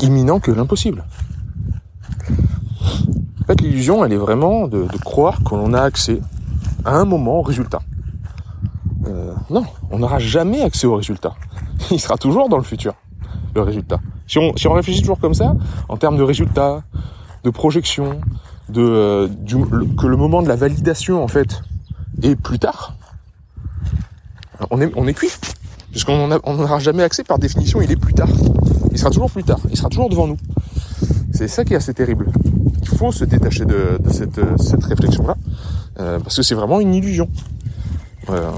imminent 0.01 0.41
que 0.41 0.51
l'impossible. 0.51 1.05
En 3.41 3.45
fait, 3.47 3.61
l'illusion, 3.61 4.03
elle 4.03 4.11
est 4.11 4.17
vraiment 4.17 4.67
de, 4.67 4.83
de 4.83 4.97
croire 4.97 5.41
qu'on 5.45 5.73
a 5.73 5.81
accès 5.81 6.19
un 6.93 7.05
moment 7.05 7.39
au 7.39 7.41
résultat. 7.41 7.81
Euh, 9.07 9.33
non, 9.49 9.63
on 9.91 9.99
n'aura 9.99 10.19
jamais 10.19 10.61
accès 10.61 10.87
au 10.87 10.95
résultat. 10.95 11.35
Il 11.91 11.99
sera 11.99 12.17
toujours 12.17 12.49
dans 12.49 12.57
le 12.57 12.63
futur, 12.63 12.93
le 13.55 13.61
résultat. 13.61 13.99
Si 14.27 14.37
on, 14.37 14.55
si 14.55 14.67
on 14.67 14.73
réfléchit 14.73 15.01
toujours 15.01 15.19
comme 15.19 15.33
ça, 15.33 15.55
en 15.87 15.97
termes 15.97 16.17
de 16.17 16.23
résultats, 16.23 16.83
de 17.43 17.49
projection, 17.49 18.19
de 18.69 18.81
euh, 18.81 19.27
que 19.97 20.07
le 20.07 20.17
moment 20.17 20.41
de 20.43 20.47
la 20.47 20.55
validation 20.55 21.23
en 21.23 21.27
fait 21.27 21.61
est 22.21 22.35
plus 22.35 22.59
tard, 22.59 22.95
on 24.69 24.81
est 24.81 24.91
on 24.95 25.07
est 25.07 25.13
cuit, 25.13 25.31
puisqu'on 25.91 26.27
n'aura 26.27 26.79
jamais 26.79 27.03
accès 27.03 27.23
par 27.23 27.39
définition. 27.39 27.81
Il 27.81 27.91
est 27.91 27.99
plus 27.99 28.13
tard. 28.13 28.29
Il 28.91 28.99
sera 28.99 29.09
toujours 29.09 29.31
plus 29.31 29.43
tard. 29.43 29.59
Il 29.69 29.77
sera 29.77 29.89
toujours 29.89 30.09
devant 30.09 30.27
nous. 30.27 30.37
C'est 31.33 31.47
ça 31.47 31.63
qui 31.63 31.73
est 31.73 31.77
assez 31.77 31.93
terrible. 31.93 32.31
Il 32.81 32.87
faut 32.87 33.11
se 33.11 33.23
détacher 33.23 33.65
de, 33.65 33.97
cette, 34.11 34.41
cette 34.61 34.83
réflexion-là, 34.83 35.35
euh, 35.99 36.19
parce 36.19 36.35
que 36.37 36.43
c'est 36.43 36.55
vraiment 36.55 36.79
une 36.79 36.93
illusion. 36.93 37.29
Euh, 38.29 38.51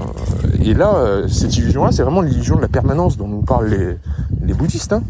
et 0.62 0.74
là, 0.74 0.94
euh, 0.94 1.28
cette 1.28 1.56
illusion-là, 1.56 1.90
c'est 1.90 2.02
vraiment 2.02 2.20
l'illusion 2.20 2.56
de 2.56 2.60
la 2.60 2.68
permanence 2.68 3.16
dont 3.16 3.26
nous 3.26 3.42
parlent 3.42 3.98
les, 4.40 4.54
bouddhistes. 4.54 4.92
Hein. 4.92 5.02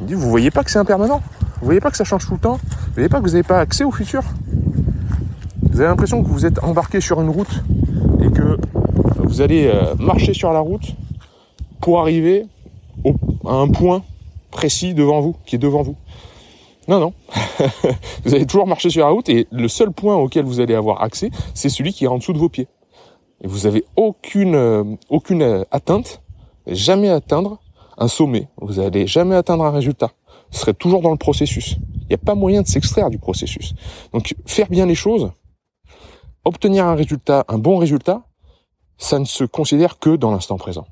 Ils 0.00 0.06
disent, 0.06 0.16
vous 0.16 0.28
voyez 0.28 0.50
pas 0.50 0.64
que 0.64 0.70
c'est 0.70 0.78
impermanent? 0.78 1.22
Vous 1.60 1.64
voyez 1.64 1.80
pas 1.80 1.90
que 1.90 1.96
ça 1.96 2.04
change 2.04 2.26
tout 2.26 2.34
le 2.34 2.40
temps? 2.40 2.58
Vous 2.62 2.94
voyez 2.94 3.08
pas 3.08 3.18
que 3.18 3.22
vous 3.22 3.30
n'avez 3.30 3.42
pas 3.42 3.60
accès 3.60 3.84
au 3.84 3.90
futur? 3.90 4.22
Vous 5.62 5.80
avez 5.80 5.88
l'impression 5.88 6.22
que 6.22 6.28
vous 6.28 6.44
êtes 6.44 6.62
embarqué 6.62 7.00
sur 7.00 7.20
une 7.22 7.30
route 7.30 7.62
et 8.20 8.30
que 8.30 8.58
vous 9.18 9.40
allez 9.40 9.72
marcher 9.98 10.32
sur 10.32 10.52
la 10.52 10.60
route 10.60 10.94
pour 11.80 12.00
arriver 12.00 12.46
à 13.46 13.54
un 13.54 13.68
point 13.68 14.02
précis 14.50 14.94
devant 14.94 15.20
vous, 15.20 15.36
qui 15.44 15.56
est 15.56 15.58
devant 15.58 15.82
vous. 15.82 15.96
Non, 16.88 17.00
non. 17.00 17.12
vous 18.24 18.34
allez 18.34 18.46
toujours 18.46 18.66
marcher 18.66 18.90
sur 18.90 19.04
la 19.04 19.10
route 19.10 19.28
et 19.28 19.48
le 19.50 19.68
seul 19.68 19.90
point 19.90 20.16
auquel 20.16 20.44
vous 20.44 20.60
allez 20.60 20.74
avoir 20.74 21.02
accès, 21.02 21.30
c'est 21.54 21.68
celui 21.68 21.92
qui 21.92 22.04
est 22.04 22.08
en 22.08 22.18
dessous 22.18 22.32
de 22.32 22.38
vos 22.38 22.48
pieds. 22.48 22.68
Et 23.42 23.48
vous 23.48 23.66
avez 23.66 23.84
aucune 23.96 24.54
euh, 24.54 24.84
aucune 25.08 25.42
euh, 25.42 25.64
atteinte, 25.70 26.22
jamais 26.66 27.08
atteindre 27.08 27.58
un 27.98 28.08
sommet. 28.08 28.48
Vous 28.60 28.78
allez 28.78 29.06
jamais 29.06 29.34
atteindre 29.34 29.64
un 29.64 29.70
résultat. 29.70 30.12
Ce 30.50 30.60
serait 30.60 30.74
toujours 30.74 31.02
dans 31.02 31.10
le 31.10 31.16
processus. 31.16 31.76
Il 32.02 32.08
n'y 32.10 32.14
a 32.14 32.18
pas 32.18 32.34
moyen 32.34 32.62
de 32.62 32.68
s'extraire 32.68 33.10
du 33.10 33.18
processus. 33.18 33.74
Donc 34.12 34.34
faire 34.46 34.68
bien 34.68 34.86
les 34.86 34.94
choses, 34.94 35.32
obtenir 36.44 36.86
un 36.86 36.94
résultat, 36.94 37.44
un 37.48 37.58
bon 37.58 37.78
résultat, 37.78 38.22
ça 38.96 39.18
ne 39.18 39.24
se 39.24 39.44
considère 39.44 39.98
que 39.98 40.16
dans 40.16 40.30
l'instant 40.30 40.56
présent. 40.56 40.86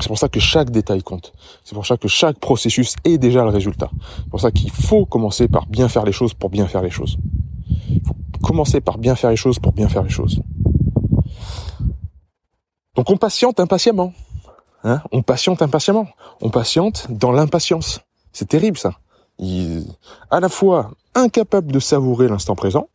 C'est 0.00 0.08
pour 0.08 0.18
ça 0.18 0.28
que 0.28 0.40
chaque 0.40 0.70
détail 0.70 1.02
compte. 1.02 1.32
C'est 1.64 1.74
pour 1.74 1.86
ça 1.86 1.96
que 1.96 2.08
chaque 2.08 2.38
processus 2.38 2.94
est 3.04 3.18
déjà 3.18 3.42
le 3.42 3.50
résultat. 3.50 3.90
C'est 4.16 4.30
pour 4.30 4.40
ça 4.40 4.50
qu'il 4.50 4.70
faut 4.70 5.06
commencer 5.06 5.48
par 5.48 5.66
bien 5.66 5.88
faire 5.88 6.04
les 6.04 6.12
choses 6.12 6.34
pour 6.34 6.50
bien 6.50 6.66
faire 6.66 6.82
les 6.82 6.90
choses. 6.90 7.16
Il 7.90 8.00
faut 8.06 8.14
commencer 8.42 8.80
par 8.80 8.98
bien 8.98 9.14
faire 9.14 9.30
les 9.30 9.36
choses 9.36 9.58
pour 9.58 9.72
bien 9.72 9.88
faire 9.88 10.02
les 10.02 10.10
choses. 10.10 10.40
Donc 12.94 13.10
on 13.10 13.16
patiente 13.16 13.60
impatiemment. 13.60 14.12
Hein? 14.84 15.02
On 15.12 15.22
patiente 15.22 15.62
impatiemment. 15.62 16.08
On 16.40 16.50
patiente 16.50 17.06
dans 17.10 17.32
l'impatience. 17.32 18.00
C'est 18.32 18.48
terrible 18.48 18.78
ça. 18.78 18.98
À 20.30 20.40
la 20.40 20.48
fois 20.48 20.90
incapable 21.14 21.72
de 21.72 21.80
savourer 21.80 22.28
l'instant 22.28 22.54
présent. 22.54 22.88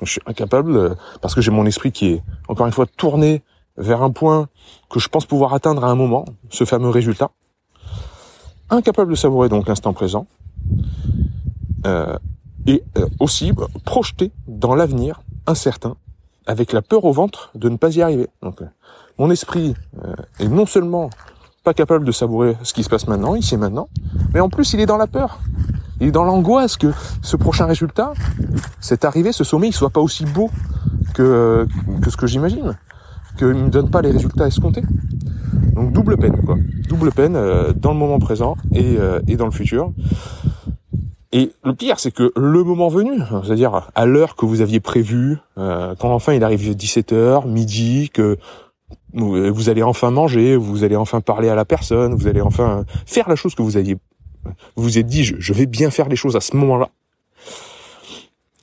Je 0.00 0.10
suis 0.10 0.20
incapable 0.26 0.76
euh, 0.76 0.94
parce 1.20 1.34
que 1.34 1.40
j'ai 1.40 1.52
mon 1.52 1.64
esprit 1.64 1.92
qui 1.92 2.06
est 2.06 2.22
encore 2.48 2.66
une 2.66 2.72
fois 2.72 2.86
tourné 2.86 3.42
vers 3.76 4.02
un 4.02 4.10
point 4.10 4.48
que 4.90 5.00
je 5.00 5.08
pense 5.08 5.26
pouvoir 5.26 5.54
atteindre 5.54 5.84
à 5.84 5.88
un 5.88 5.94
moment, 5.94 6.24
ce 6.50 6.64
fameux 6.64 6.90
résultat. 6.90 7.30
Incapable 8.70 9.10
de 9.10 9.16
savourer 9.16 9.48
donc 9.48 9.68
l'instant 9.68 9.92
présent. 9.92 10.26
Euh, 11.86 12.16
et 12.66 12.84
euh, 12.96 13.06
aussi 13.18 13.52
bah, 13.52 13.66
projeté 13.84 14.30
dans 14.46 14.74
l'avenir 14.74 15.22
incertain, 15.46 15.96
avec 16.46 16.72
la 16.72 16.80
peur 16.80 17.04
au 17.04 17.12
ventre 17.12 17.50
de 17.56 17.68
ne 17.68 17.76
pas 17.76 17.90
y 17.96 18.02
arriver. 18.02 18.28
Donc, 18.40 18.62
euh, 18.62 18.66
mon 19.18 19.30
esprit 19.30 19.74
est 20.38 20.48
non 20.48 20.64
seulement 20.64 21.10
pas 21.64 21.74
capable 21.74 22.04
de 22.04 22.12
savourer 22.12 22.56
ce 22.62 22.72
qui 22.72 22.84
se 22.84 22.88
passe 22.88 23.08
maintenant, 23.08 23.34
ici 23.34 23.54
et 23.54 23.56
maintenant, 23.56 23.88
mais 24.32 24.40
en 24.40 24.48
plus 24.48 24.72
il 24.74 24.80
est 24.80 24.86
dans 24.86 24.96
la 24.96 25.06
peur. 25.06 25.40
Il 26.00 26.08
est 26.08 26.12
dans 26.12 26.24
l'angoisse 26.24 26.76
que 26.76 26.92
ce 27.20 27.36
prochain 27.36 27.66
résultat, 27.66 28.12
cette 28.80 29.04
arrivée, 29.04 29.32
ce 29.32 29.44
sommet, 29.44 29.68
il 29.68 29.72
soit 29.72 29.90
pas 29.90 30.00
aussi 30.00 30.24
beau 30.24 30.50
que, 31.14 31.66
que 32.00 32.10
ce 32.10 32.16
que 32.16 32.26
j'imagine, 32.26 32.76
qu'il 33.38 33.48
ne 33.48 33.64
me 33.64 33.70
donne 33.70 33.90
pas 33.90 34.02
les 34.02 34.10
résultats 34.10 34.46
escomptés. 34.46 34.82
Donc 35.74 35.92
double 35.92 36.16
peine, 36.16 36.40
quoi. 36.44 36.56
Double 36.88 37.12
peine 37.12 37.36
euh, 37.36 37.72
dans 37.72 37.92
le 37.92 37.98
moment 37.98 38.18
présent 38.18 38.56
et, 38.74 38.96
euh, 38.98 39.20
et 39.26 39.36
dans 39.36 39.46
le 39.46 39.52
futur. 39.52 39.92
Et 41.32 41.52
le 41.64 41.74
pire, 41.74 41.98
c'est 41.98 42.10
que 42.10 42.30
le 42.36 42.62
moment 42.62 42.88
venu, 42.88 43.20
c'est-à-dire 43.42 43.90
à 43.94 44.04
l'heure 44.04 44.36
que 44.36 44.44
vous 44.44 44.60
aviez 44.60 44.80
prévu, 44.80 45.38
euh, 45.56 45.94
quand 45.98 46.12
enfin 46.12 46.34
il 46.34 46.44
arrive 46.44 46.60
17h, 46.74 47.48
midi, 47.48 48.10
que 48.12 48.36
vous 49.14 49.68
allez 49.70 49.82
enfin 49.82 50.10
manger, 50.10 50.56
vous 50.56 50.84
allez 50.84 50.96
enfin 50.96 51.20
parler 51.22 51.48
à 51.48 51.54
la 51.54 51.64
personne, 51.64 52.14
vous 52.14 52.26
allez 52.26 52.42
enfin 52.42 52.84
faire 53.06 53.28
la 53.28 53.36
chose 53.36 53.54
que 53.54 53.62
vous 53.62 53.78
aviez, 53.78 53.96
vous 54.76 54.82
vous 54.82 54.98
êtes 54.98 55.06
dit, 55.06 55.24
je 55.24 55.52
vais 55.54 55.66
bien 55.66 55.90
faire 55.90 56.08
les 56.08 56.16
choses 56.16 56.36
à 56.36 56.40
ce 56.40 56.54
moment-là. 56.56 56.90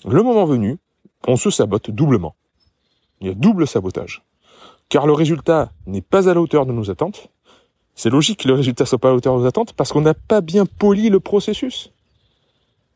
Le 0.08 0.22
moment 0.22 0.46
venu, 0.46 0.78
on 1.28 1.36
se 1.36 1.50
sabote 1.50 1.92
doublement. 1.92 2.36
Il 3.22 3.28
y 3.28 3.32
a 3.32 3.34
double 3.34 3.68
sabotage. 3.68 4.24
Car 4.90 5.06
le 5.08 5.14
résultat 5.14 5.72
n'est 5.86 6.02
pas 6.02 6.30
à 6.30 6.34
la 6.34 6.42
hauteur 6.42 6.66
de 6.66 6.74
nos 6.74 6.90
attentes. 6.90 7.30
C'est 7.96 8.10
logique 8.10 8.42
que 8.44 8.48
le 8.48 8.56
résultat 8.56 8.86
soit 8.86 8.98
pas 8.98 9.10
à 9.10 9.12
la 9.12 9.18
hauteur 9.18 9.36
de 9.36 9.42
nos 9.42 9.48
attentes 9.48 9.74
parce 9.74 9.92
qu'on 9.92 10.02
n'a 10.02 10.14
pas 10.14 10.42
bien 10.42 10.66
poli 10.66 11.10
le 11.10 11.20
processus. 11.20 11.92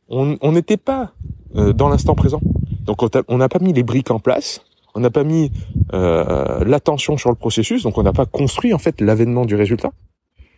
On 0.10 0.52
n'était 0.52 0.78
pas 0.78 1.14
euh, 1.56 1.74
dans 1.74 1.90
l'instant 1.90 2.16
présent. 2.16 2.42
Donc 2.86 3.02
on 3.28 3.38
n'a 3.38 3.50
pas 3.50 3.60
mis 3.60 3.74
les 3.74 3.84
briques 3.84 4.12
en 4.12 4.20
place, 4.20 4.62
on 4.94 5.00
n'a 5.00 5.10
pas 5.10 5.24
mis 5.24 5.52
euh, 5.94 6.64
l'attention 6.66 7.18
sur 7.18 7.30
le 7.30 7.36
processus, 7.36 7.84
donc 7.84 7.98
on 7.98 8.04
n'a 8.04 8.14
pas 8.14 8.26
construit 8.26 8.74
en 8.74 8.78
fait 8.78 9.00
l'avènement 9.00 9.46
du 9.46 9.56
résultat. 9.56 9.92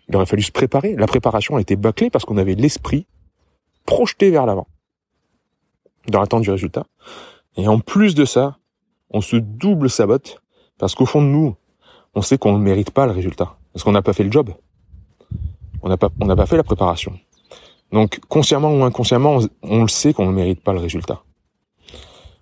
Il 0.09 0.15
aurait 0.15 0.25
fallu 0.25 0.41
se 0.41 0.51
préparer. 0.51 0.95
La 0.95 1.07
préparation 1.07 1.55
a 1.55 1.61
été 1.61 1.75
bâclée 1.75 2.09
parce 2.09 2.25
qu'on 2.25 2.37
avait 2.37 2.55
l'esprit 2.55 3.05
projeté 3.85 4.31
vers 4.31 4.45
l'avant, 4.45 4.67
dans 6.07 6.19
l'attente 6.19 6.41
du 6.41 6.51
résultat. 6.51 6.85
Et 7.57 7.67
en 7.67 7.79
plus 7.79 8.15
de 8.15 8.25
ça, 8.25 8.57
on 9.11 9.21
se 9.21 9.35
double 9.35 9.89
sabote 9.89 10.41
parce 10.77 10.95
qu'au 10.95 11.05
fond 11.05 11.21
de 11.21 11.27
nous, 11.27 11.55
on 12.13 12.21
sait 12.21 12.37
qu'on 12.37 12.53
ne 12.57 12.63
mérite 12.63 12.91
pas 12.91 13.05
le 13.05 13.11
résultat 13.11 13.55
parce 13.75 13.83
qu'on 13.83 13.91
n'a 13.91 14.01
pas 14.01 14.13
fait 14.13 14.23
le 14.23 14.31
job. 14.31 14.51
On 15.81 15.89
n'a 15.89 15.97
pas, 15.97 16.09
pas 16.09 16.45
fait 16.45 16.55
la 16.55 16.63
préparation. 16.63 17.19
Donc 17.91 18.19
consciemment 18.29 18.73
ou 18.73 18.83
inconsciemment, 18.83 19.39
on, 19.61 19.81
le 19.81 19.87
sait 19.87 20.13
qu'on 20.13 20.25
ne 20.25 20.31
mérite 20.31 20.63
pas 20.63 20.73
le 20.73 20.79
résultat. 20.79 21.21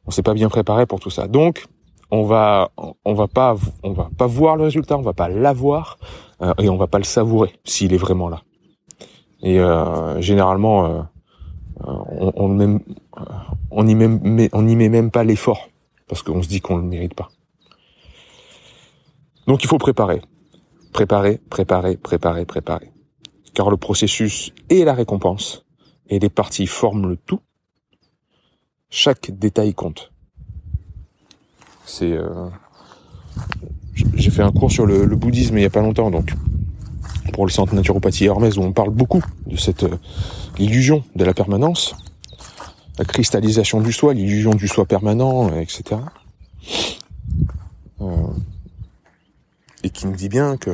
On 0.06 0.12
s'est 0.12 0.24
pas 0.24 0.34
bien 0.34 0.48
préparé 0.48 0.86
pour 0.86 1.00
tout 1.00 1.10
ça. 1.10 1.28
Donc 1.28 1.66
on 2.12 2.24
va 2.24 2.72
on 3.04 3.14
va 3.14 3.28
pas 3.28 3.56
on 3.82 3.94
va 3.94 4.10
pas 4.16 4.28
voir 4.28 4.56
le 4.58 4.64
résultat, 4.64 4.98
on 4.98 5.02
va 5.02 5.14
pas 5.14 5.28
l'avoir 5.28 5.98
euh, 6.42 6.54
et 6.60 6.70
on 6.70 6.78
va 6.78 6.88
pas 6.88 7.00
le 7.00 7.04
savourer 7.04 7.54
s'il 7.64 7.94
est 7.94 7.98
vraiment 7.98 8.30
là. 8.30 8.42
Et 9.42 9.60
euh, 9.60 10.22
généralement 10.22 10.86
euh, 10.86 11.02
on, 11.86 12.32
on, 12.36 12.48
même, 12.50 14.20
met, 14.24 14.90
même 14.90 15.12
pas 15.12 15.24
l'effort 15.24 15.68
parce 16.08 16.22
qu'on 16.22 16.44
se 16.44 16.48
dit 16.48 16.62
qu'on 16.62 16.78
le 16.78 16.84
mérite 16.84 17.16
pas. 17.16 17.30
Donc 19.48 19.64
il 19.64 19.68
faut 19.68 19.78
préparer, 19.78 20.22
préparer, 20.92 21.40
préparer, 21.50 21.98
préparer, 21.98 22.46
préparer 22.46 22.94
car 23.54 23.70
le 23.70 23.78
processus 23.78 24.52
et 24.70 24.84
la 24.84 24.94
récompense, 24.94 25.66
et 26.10 26.20
les 26.20 26.30
parties 26.30 26.68
forment 26.68 27.08
le 27.08 27.18
tout, 27.18 27.40
chaque 28.90 29.32
détail 29.32 29.74
compte. 29.74 30.12
C'est, 31.86 32.12
euh, 32.12 32.50
j'ai 34.16 34.32
fait 34.32 34.42
un 34.42 34.52
cours 34.52 34.72
sur 34.72 34.86
le, 34.86 35.06
bouddhisme 35.16 35.58
il 35.58 35.62
y 35.62 35.66
a 35.66 35.70
pas 35.70 35.82
longtemps, 35.82 36.12
donc 36.12 36.34
pour 37.34 37.46
le 37.46 37.52
centre 37.52 37.74
naturopathie 37.74 38.26
Hermès 38.26 38.58
où 38.58 38.62
on 38.62 38.74
parle 38.74 38.92
beaucoup 38.92 39.24
de 39.48 39.58
cette 39.58 39.84
euh, 39.84 39.98
illusion 40.60 41.04
de 41.16 41.24
la 41.24 41.34
permanence, 41.34 41.96
la 42.98 43.06
cristallisation 43.06 43.82
du 43.82 43.92
soi, 43.92 44.14
l'illusion 44.14 44.52
du 44.52 44.68
soi 44.68 44.86
permanent, 44.86 45.56
etc. 45.58 46.02
Euh, 48.02 48.28
et 49.84 49.90
qui 50.04 50.08
nous 50.08 50.16
dit 50.18 50.28
bien 50.28 50.58
que 50.58 50.72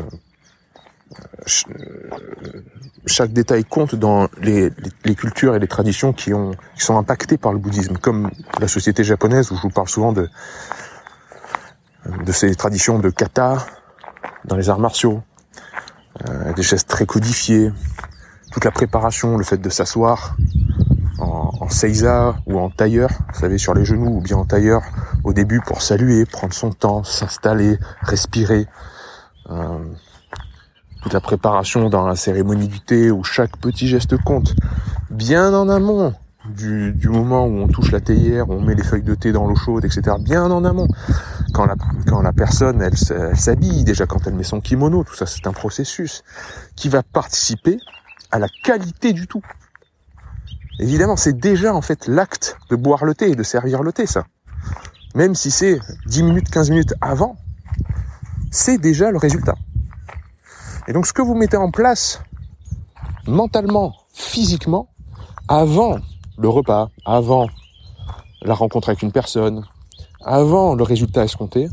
chaque 3.06 3.32
détail 3.32 3.64
compte 3.64 3.94
dans 3.94 4.28
les, 4.42 4.72
cultures 5.16 5.56
et 5.56 5.60
les 5.60 5.68
traditions 5.68 6.14
qui, 6.14 6.34
ont, 6.34 6.52
qui 6.76 6.84
sont 6.84 6.98
impactées 6.98 7.38
par 7.38 7.54
le 7.54 7.60
bouddhisme, 7.60 7.98
comme 7.98 8.32
la 8.60 8.68
société 8.68 9.04
japonaise 9.04 9.52
où 9.52 9.56
je 9.56 9.62
vous 9.62 9.70
parle 9.70 9.88
souvent 9.88 10.14
de, 10.14 10.30
de 12.26 12.32
ces 12.32 12.56
traditions 12.56 12.98
de 12.98 13.12
kata 13.12 13.58
dans 14.46 14.56
les 14.56 14.70
arts 14.70 14.80
martiaux, 14.80 15.22
euh, 16.28 16.54
des 16.54 16.64
gestes 16.64 16.90
très 16.90 17.06
codifiés, 17.06 17.72
toute 18.52 18.66
la 18.66 18.72
préparation, 18.72 19.38
le 19.38 19.44
fait 19.44 19.58
de 19.58 19.70
s'asseoir 19.70 20.36
en, 21.20 21.52
en 21.60 21.70
seiza 21.70 22.36
ou 22.48 22.60
en 22.60 22.72
tailleur, 22.72 23.12
vous 23.34 23.40
savez, 23.42 23.60
sur 23.60 23.76
les 23.76 23.86
genoux 23.86 24.18
ou 24.18 24.22
bien 24.22 24.38
en 24.38 24.46
tailleur 24.46 24.82
au 25.24 25.34
début 25.34 25.62
pour 25.62 25.82
saluer, 25.82 26.26
prendre 26.26 26.54
son 26.54 26.72
temps, 26.72 27.04
s'installer, 27.04 27.78
respirer. 28.02 28.68
Euh, 29.52 29.80
toute 31.02 31.14
la 31.14 31.22
préparation 31.22 31.90
dans 31.90 32.06
la 32.06 32.16
cérémonie 32.16 32.68
du 32.68 32.82
thé 32.82 33.10
où 33.10 33.24
chaque 33.24 33.58
petit 33.58 33.88
geste 33.88 34.18
compte, 34.18 34.54
bien 35.10 35.54
en 35.54 35.70
amont 35.70 36.14
du, 36.46 36.94
moment 37.04 37.46
où 37.46 37.60
on 37.60 37.68
touche 37.68 37.92
la 37.92 38.02
théière, 38.02 38.50
on 38.50 38.60
met 38.60 38.76
les 38.76 38.84
feuilles 38.84 39.04
de 39.04 39.16
thé 39.16 39.32
dans 39.32 39.48
l'eau 39.48 39.56
chaude, 39.56 39.86
etc. 39.86 40.18
Bien 40.20 40.50
en 40.52 40.66
amont, 40.66 40.88
quand 41.54 41.66
la, 41.66 41.76
quand 42.08 42.22
la 42.22 42.34
personne 42.34 42.82
elle, 42.82 42.96
elle 43.12 43.38
s'habille, 43.38 43.84
déjà 43.84 44.06
quand 44.06 44.28
elle 44.28 44.34
met 44.34 44.44
son 44.44 44.60
kimono, 44.60 45.04
tout 45.04 45.16
ça 45.16 45.26
c'est 45.26 45.48
un 45.48 45.54
processus 45.54 46.24
qui 46.76 46.90
va 46.90 47.04
participer 47.04 47.78
à 48.32 48.40
la 48.40 48.48
qualité 48.64 49.14
du 49.14 49.28
tout. 49.28 49.42
Évidemment, 50.80 51.18
c'est 51.18 51.38
déjà 51.38 51.74
en 51.74 51.82
fait 51.82 52.08
l'acte 52.08 52.58
de 52.70 52.76
boire 52.76 53.04
le 53.04 53.14
thé 53.14 53.32
et 53.32 53.36
de 53.36 53.44
servir 53.44 53.84
le 53.84 53.92
thé, 53.92 54.06
ça. 54.06 54.26
Même 55.16 55.36
si 55.36 55.52
c'est 55.52 55.80
10 56.06 56.24
minutes, 56.24 56.50
15 56.50 56.70
minutes 56.70 56.94
avant, 57.02 57.36
c'est 58.52 58.78
déjà 58.78 59.12
le 59.12 59.18
résultat. 59.18 59.56
Et 60.88 60.94
donc 60.94 61.06
ce 61.06 61.14
que 61.14 61.22
vous 61.22 61.36
mettez 61.36 61.58
en 61.58 61.72
place 61.72 62.22
mentalement, 63.28 63.94
physiquement, 64.14 64.90
avant 65.48 66.00
le 66.38 66.50
repas, 66.50 66.90
avant 67.06 67.48
la 68.42 68.54
rencontre 68.54 68.90
avec 68.90 69.02
une 69.02 69.12
personne, 69.12 69.66
avant 70.24 70.76
le 70.76 70.84
résultat 70.84 71.24
escompté, 71.24 71.68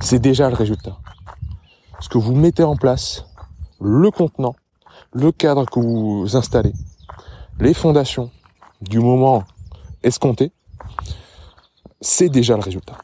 c'est 0.00 0.18
déjà 0.18 0.48
le 0.48 0.54
résultat. 0.54 0.98
Ce 2.00 2.08
que 2.08 2.18
vous 2.18 2.34
mettez 2.34 2.62
en 2.62 2.76
place, 2.76 3.24
le 3.80 4.10
contenant, 4.10 4.54
le 5.12 5.32
cadre 5.32 5.64
que 5.64 5.80
vous 5.80 6.36
installez, 6.36 6.72
les 7.58 7.74
fondations 7.74 8.30
du 8.80 8.98
moment 9.00 9.44
escompté, 10.02 10.52
c'est 12.00 12.28
déjà 12.28 12.54
le 12.54 12.62
résultat 12.62 12.98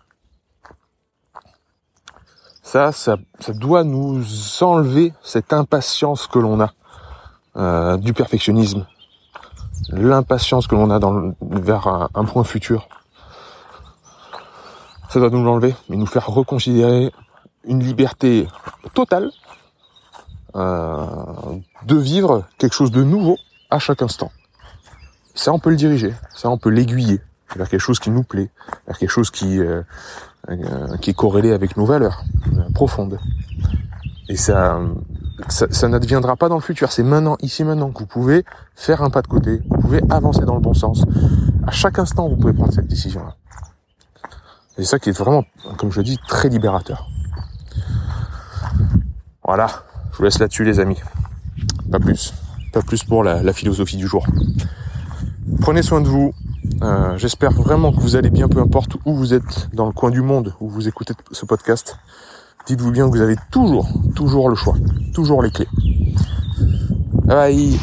ça, 2.75 3.17
ça, 3.39 3.53
doit 3.53 3.85
nous 3.85 4.25
enlever 4.61 5.13
cette 5.23 5.53
impatience 5.53 6.27
que 6.27 6.41
l'on 6.41 6.61
a 6.61 6.73
euh, 7.57 7.97
du 7.97 8.13
perfectionnisme, 8.13 8.85
l'impatience 9.91 10.67
que 10.67 10.75
l'on 10.75 10.91
a 10.91 10.99
vers 11.41 12.09
un, 12.15 12.25
point 12.25 12.43
futur. 12.43 12.89
Ça 15.09 15.21
doit 15.21 15.31
nous 15.31 15.45
l'enlever 15.45 15.77
et 15.89 15.97
nous 15.97 16.07
faire 16.07 16.27
reconsidérer 16.27 17.13
une 17.65 17.81
liberté 17.81 18.49
totale 18.93 19.31
euh, 20.57 21.07
de 21.85 21.97
vivre 21.97 22.43
quelque 22.59 22.75
chose 22.75 22.91
de 22.91 23.05
nouveau 23.05 23.39
à 23.71 23.79
chaque 23.79 24.03
instant. 24.03 24.33
Ça, 25.37 25.53
on 25.53 25.61
peut 25.61 25.71
le 25.71 25.77
diriger, 25.77 26.13
ça, 26.35 26.51
on 26.51 26.59
peut 26.59 26.71
l'aiguiller 26.71 27.21
vers 27.57 27.69
quelque 27.69 27.81
chose 27.81 27.99
qui 27.99 28.11
nous 28.11 28.23
plaît, 28.23 28.51
vers 28.87 28.99
quelque 28.99 29.11
chose 29.11 29.31
qui 29.31 29.59
euh, 29.59 29.83
euh, 30.51 30.97
qui 30.99 31.11
est 31.11 31.15
corrélé 31.15 31.53
avec 31.53 31.77
nos 31.77 31.87
valeurs 31.87 32.23
euh, 32.53 32.71
profondes. 32.75 33.19
Et 34.29 34.37
ça, 34.37 34.81
ça, 35.49 35.67
ça 35.71 35.89
n'adviendra 35.89 36.37
pas 36.37 36.49
dans 36.49 36.55
le 36.57 36.61
futur. 36.61 36.93
C'est 36.93 37.03
maintenant, 37.03 37.37
ici 37.41 37.65
maintenant, 37.65 37.91
que 37.91 38.01
vous 38.01 38.07
pouvez 38.07 38.45
faire 38.75 39.03
un 39.03 39.11
pas 39.11 39.23
de 39.23 39.27
côté, 39.27 39.63
vous 39.69 39.81
pouvez 39.81 40.03
avancer 40.11 40.45
dans 40.45 40.55
le 40.55 40.61
bon 40.61 40.75
sens. 40.75 41.05
À 41.67 41.71
chaque 41.71 41.99
instant, 41.99 42.29
vous 42.29 42.37
pouvez 42.37 42.53
prendre 42.53 42.73
cette 42.73 42.89
décision-là. 42.89 43.37
C'est 44.77 44.85
ça 44.85 44.99
qui 44.99 45.11
est 45.11 45.19
vraiment, 45.19 45.45
comme 45.79 45.93
je 45.93 45.99
le 45.99 46.05
dis, 46.05 46.19
très 46.27 46.49
libérateur. 46.49 47.09
Voilà, 49.45 49.69
je 50.13 50.19
vous 50.19 50.25
laisse 50.25 50.39
là-dessus 50.39 50.65
les 50.65 50.81
amis. 50.81 51.01
Pas 51.91 52.01
plus. 52.01 52.35
Pas 52.73 52.83
plus 52.83 53.05
pour 53.05 53.23
la, 53.23 53.43
la 53.43 53.53
philosophie 53.53 53.97
du 53.97 54.07
jour. 54.07 54.27
Prenez 55.61 55.83
soin 55.83 56.01
de 56.01 56.09
vous. 56.09 56.35
Euh, 56.83 57.17
J'espère 57.17 57.53
vraiment 57.53 57.93
que 57.93 58.01
vous 58.01 58.17
allez 58.17 58.31
bien, 58.31 58.49
peu 58.49 58.61
importe 58.61 58.97
où 59.05 59.15
vous 59.15 59.35
êtes 59.35 59.69
dans 59.73 59.87
le 59.87 59.93
coin 59.93 60.11
du 60.11 60.23
monde 60.23 60.55
où 60.61 60.69
vous 60.69 60.89
écoutez 60.89 61.15
ce 61.31 61.47
podcast. 61.47 61.99
Dites-vous 62.67 62.91
bien 62.91 63.07
que 63.07 63.17
vous 63.17 63.23
avez 63.23 63.37
toujours, 63.51 63.89
toujours 64.15 64.49
le 64.49 64.55
choix, 64.55 64.75
toujours 65.13 65.43
les 65.43 65.51
clés. 65.51 65.69
Bye. 67.25 67.79